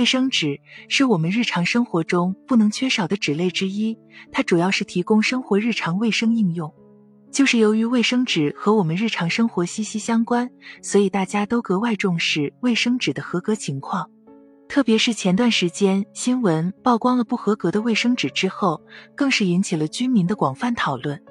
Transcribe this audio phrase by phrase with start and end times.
[0.00, 0.58] 卫生纸
[0.88, 3.98] 是我们日常生活中不能缺少的纸类之一，
[4.32, 6.72] 它主要是提供生活日常卫生应用。
[7.30, 10.50] 就是由于卫生纸和我们日常生活息息相关，
[10.80, 14.08] 所以大家都格外重视卫生纸的合格情况。
[14.70, 18.80] 特别是前段时间新闻曝光了不合格的卫生纸之后，
[19.14, 21.22] 更是引起了居民的广泛讨论。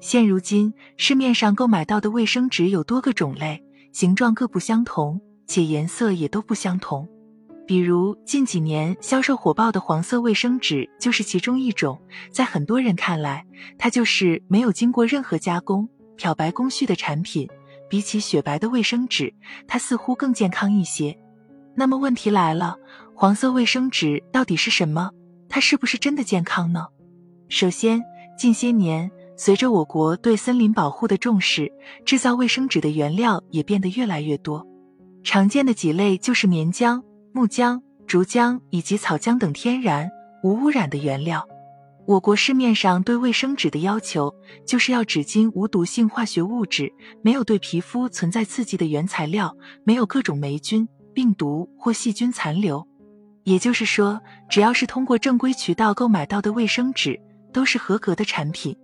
[0.00, 3.60] 现如今市面上购买到的卫生纸有多个种类，
[3.90, 7.08] 形状各不相同，且颜色也都不相同。
[7.72, 11.98] 比如近几年销售火爆的黄色卫生纸就是其中一种。
[12.30, 13.46] 在很多人看来，
[13.78, 17.48] 它就是没有经过任何加工、漂白工序的产品。
[17.88, 19.32] 比起雪白的卫生纸，
[19.66, 21.18] 它似乎更健康一些。
[21.74, 22.76] 那么问题来了，
[23.14, 25.10] 黄色卫生纸到底是什么？
[25.48, 26.88] 它是不是真的健康呢？
[27.48, 28.02] 首先，
[28.36, 31.72] 近些年随着我国对森林保护的重视，
[32.04, 34.62] 制造卫生纸的原料也变得越来越多。
[35.24, 37.02] 常见的几类就是棉浆。
[37.32, 40.08] 木浆、竹浆以及草浆等天然
[40.42, 41.46] 无污染的原料。
[42.06, 44.34] 我国市面上对卫生纸的要求，
[44.66, 52.86] 就是要纸巾无毒性化学物质，没有对皮肤存在刺激的原材料，没有各种霉菌、病毒或细菌残留。
[53.44, 57.18] 也就是说，只要是通过正规渠道购买到的卫生纸，
[57.52, 58.76] 都是合格的产品。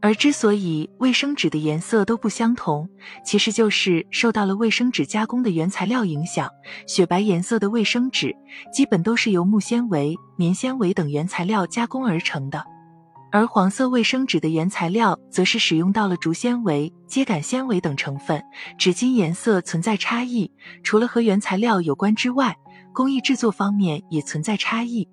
[0.00, 2.88] 而之所以卫生纸的颜色都不相同，
[3.24, 6.48] 其实就是受到了卫生纸加工的原材料影响。
[6.86, 8.34] 雪白颜色的卫生纸
[8.72, 12.64] 基本都是由木纤维、棉纤维等原材料加工而成的，
[13.32, 18.40] 而黄色卫生纸的原材料则是使用到了竹纤维、秸秆纤维等成分，
[18.78, 20.50] 纸巾颜色存在差异。
[20.84, 22.56] 除了和原材料有关之外，
[22.92, 25.08] 工艺制作方面也存在差异。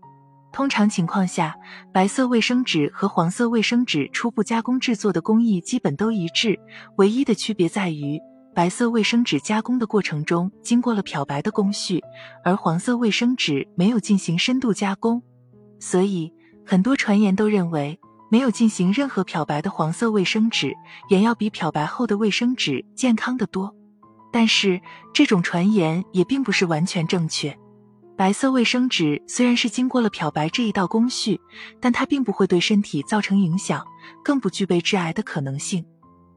[0.55, 1.53] 通常情况下，
[1.91, 6.57] 白色卫生纸和黄色卫生纸初步加工制作的工艺基本都一致，
[6.95, 8.17] 唯一的区别在于
[8.55, 12.01] 白色卫生纸加工的过程中经过了漂白的工序，
[12.41, 15.21] 而黄色卫生纸没有进行深度加工。
[15.77, 16.31] 所以，
[16.65, 17.99] 很多传言都认为
[18.31, 20.73] 没有进行任何漂白的黄色卫生纸
[21.09, 23.75] 远要比漂白后的卫生纸健康的多。
[24.31, 24.79] 但是，
[25.13, 27.59] 这种传言也并不是完全正确。
[28.17, 31.39] 白色卫生纸虽然是经过了漂白这一道工序，
[31.81, 33.85] 但它并不会对身体造成影响，
[34.23, 35.85] 更不具备致癌的可能性。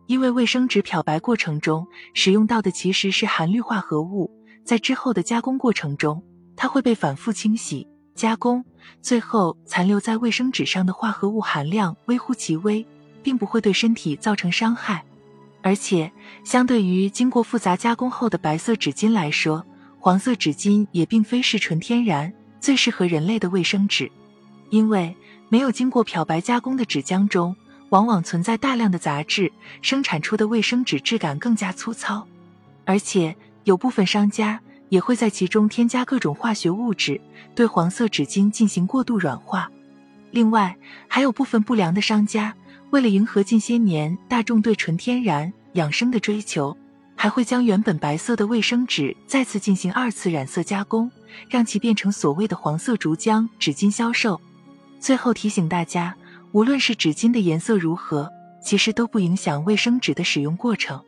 [0.07, 4.29] 因为卫生纸漂白过程中使用到的其实是含氯化合物，
[4.65, 6.21] 在之后的加工过程中，
[6.57, 8.65] 它会被反复清洗、加工，
[9.01, 12.85] 最后残留在卫生纸上的化合物含量微乎其微，
[13.23, 15.05] 并不会对身体造成伤害。
[15.63, 16.11] 而且，
[16.43, 19.65] 相对于经过复杂加工后的白色纸巾来说，
[20.01, 24.11] 黄色纸巾也并非是纯天然、最适合人类的卫生纸，
[24.71, 25.15] 因为
[25.49, 27.55] 没有经过漂白加工的纸浆中，
[27.89, 29.51] 往往存在大量的杂质，
[29.83, 32.27] 生产出的卫生纸质感更加粗糙。
[32.85, 37.21] 而且有部分商家也会在其中添加各种化学物质，
[37.55, 39.71] 对黄色纸巾进行过度软化。
[40.31, 40.77] 另外，
[41.09, 42.55] 还有部分不良的商家，
[42.91, 46.77] 为了迎合近些年大众对纯天然、养生的追求。
[47.21, 51.11] 还会将原本白色的卫生纸再次进行二次染色加工，
[51.49, 54.41] 让其变成所谓的黄色竹浆纸巾销售。
[55.01, 56.15] 最后提醒大家，
[56.53, 58.31] 无论是纸巾的颜色如何，
[58.63, 61.03] 其实都不影响卫生纸的使用过程。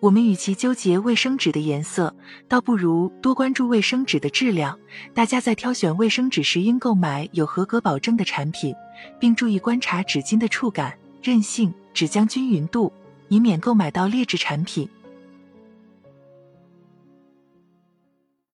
[0.00, 2.14] 我们与其纠结卫生纸的颜色，
[2.48, 4.78] 倒不如多关注卫生纸的质量。
[5.14, 8.74] 大家在挑选卫生纸时，应购买有合格保证的产品，
[9.18, 10.92] 并注意观察纸巾的触感、
[11.22, 12.92] 韧性、纸浆均匀度，
[13.28, 14.86] 以免购买到劣质产品。